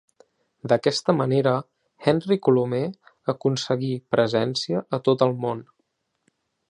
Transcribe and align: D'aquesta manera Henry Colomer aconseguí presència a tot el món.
D'aquesta 0.71 1.13
manera 1.17 1.51
Henry 2.11 2.37
Colomer 2.47 2.81
aconseguí 3.35 3.93
presència 4.17 4.83
a 4.99 5.01
tot 5.09 5.27
el 5.27 5.37
món. 5.45 5.63